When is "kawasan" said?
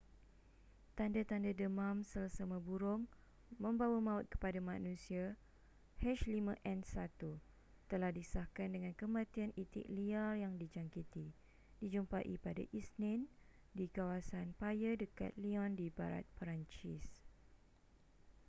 13.97-14.47